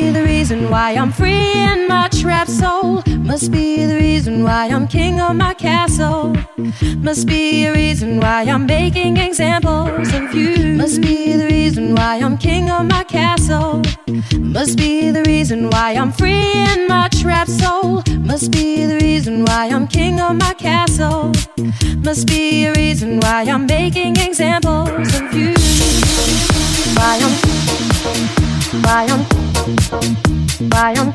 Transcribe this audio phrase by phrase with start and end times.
[0.00, 3.02] be the reason why I'm free in my trapped soul.
[3.30, 6.36] Must be the reason why I'm king of my castle.
[6.98, 10.76] Must be a reason why I'm making examples of you.
[10.76, 13.82] Must be the reason why I'm king of my castle.
[14.56, 18.02] Must be the reason why I'm free in my trapped soul.
[18.30, 21.32] Must be the reason why I'm king of my castle.
[22.06, 25.54] Must be a reason why I'm making examples of you.
[26.98, 27.34] Why I'm,
[28.82, 29.45] why I'm.
[29.66, 30.14] Bayern,
[30.70, 31.12] Bayern,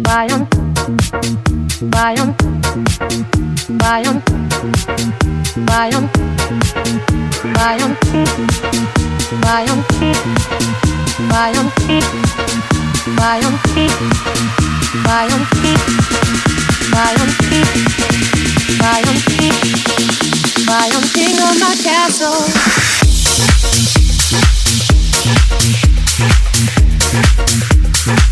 [0.00, 0.48] Bayern,
[1.90, 2.34] Bayern,
[3.68, 4.22] Bayern,
[5.68, 6.08] Bayern, Bayern,
[9.42, 9.76] Bayern,
[11.28, 11.68] Bayern, Bayern,
[16.94, 17.28] Bayern,
[18.80, 19.18] Bayern,
[20.66, 22.72] Bayern, King of my castle.
[27.12, 28.31] Thank you.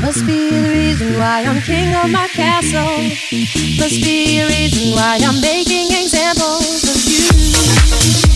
[0.00, 3.02] Must be the reason why I'm king of my castle.
[3.78, 8.29] Must be the reason why I'm making examples of you.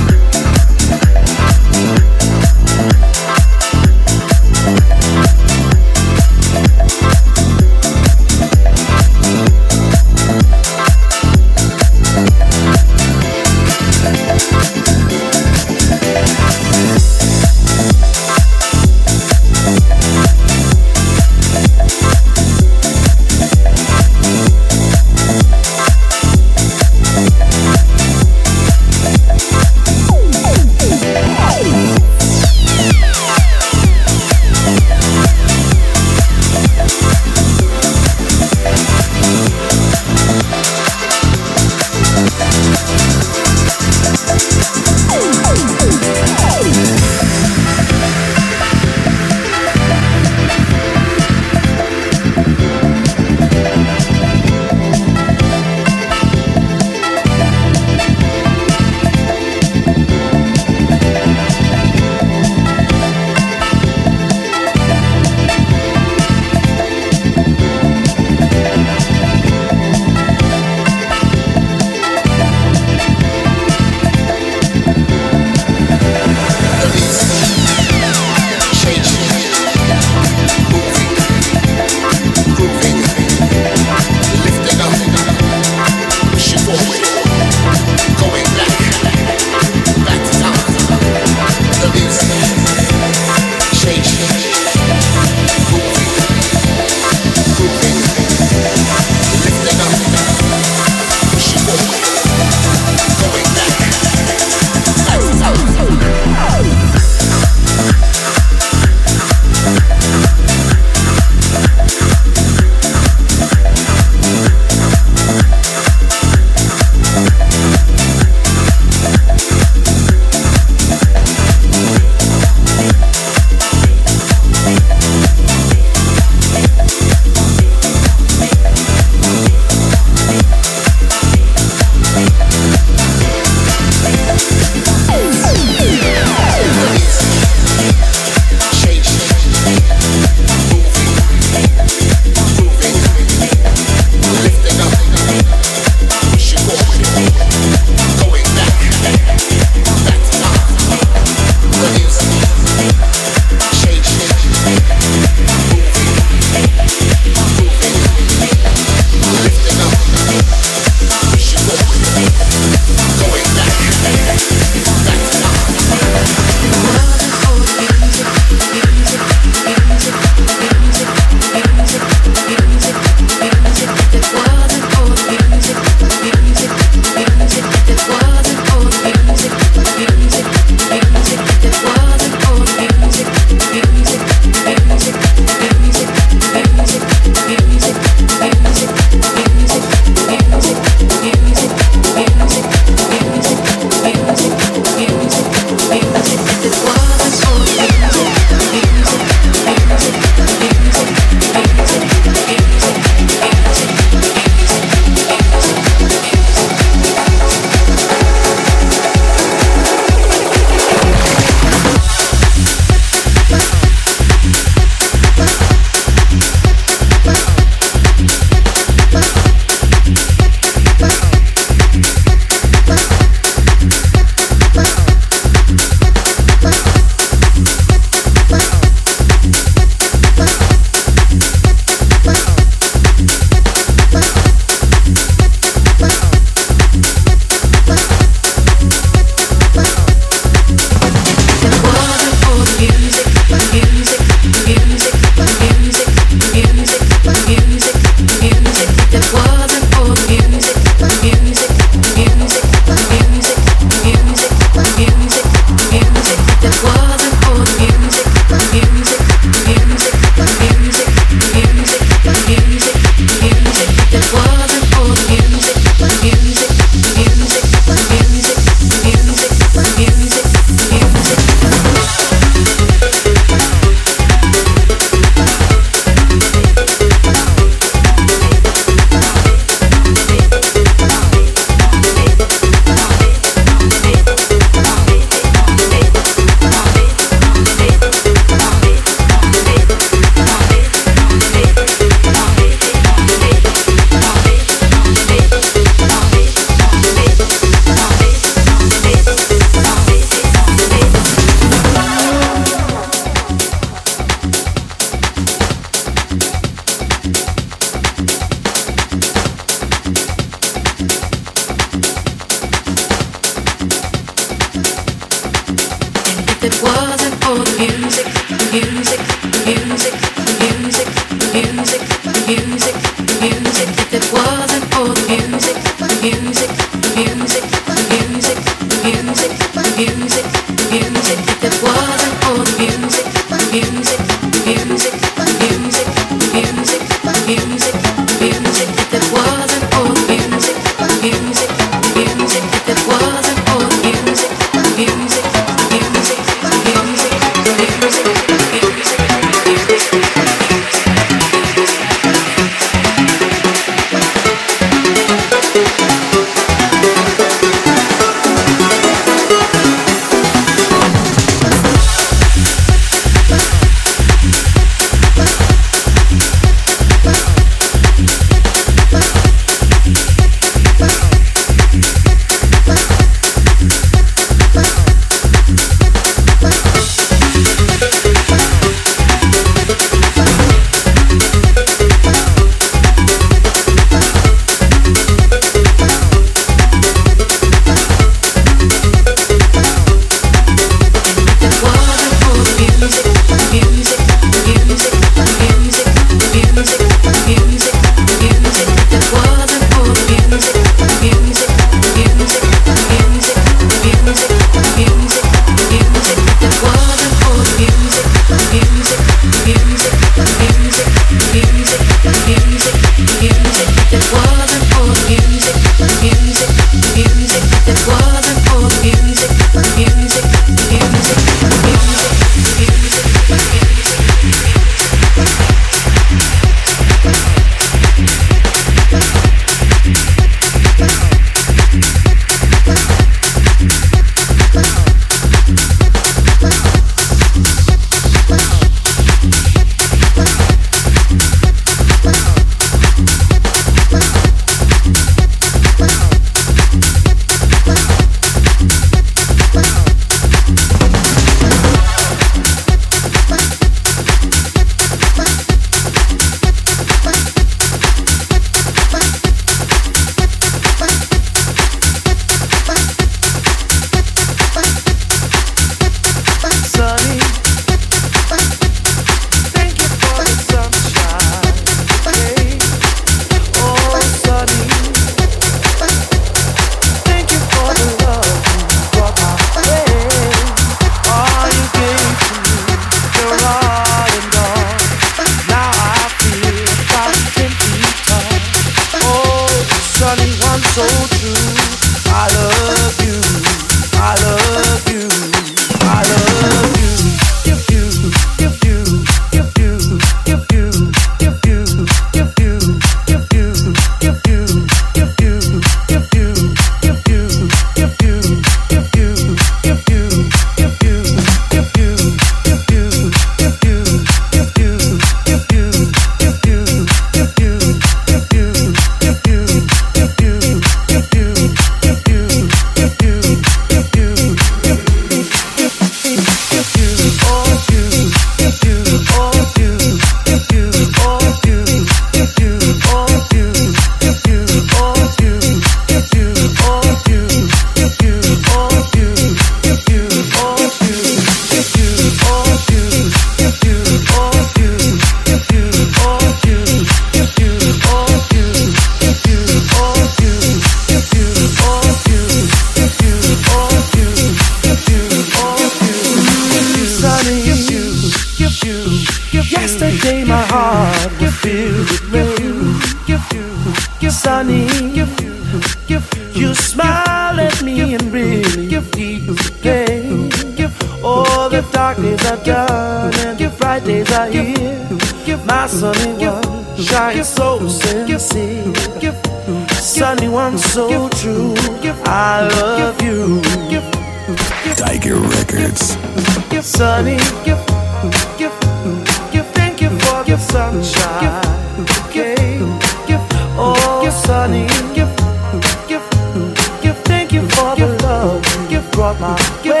[599.21, 600.00] So my I